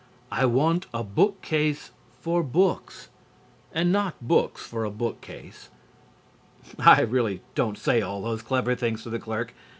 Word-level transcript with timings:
I 0.31 0.45
want 0.45 0.87
a 0.95 1.03
bookcase 1.03 1.91
for 2.21 2.41
books 2.41 3.09
and 3.71 3.91
not 3.91 4.19
books 4.19 4.65
for 4.65 4.83
a 4.83 4.89
bookcase." 4.89 5.69
(I 6.79 7.01
really 7.01 7.41
don't 7.53 7.77
say 7.77 8.01
all 8.01 8.23
those 8.23 8.41
clever 8.41 8.73
things 8.73 9.03
to 9.03 9.11
the 9.11 9.19
clerk. 9.19 9.53